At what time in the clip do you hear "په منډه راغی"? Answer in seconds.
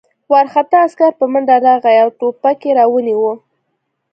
1.19-1.95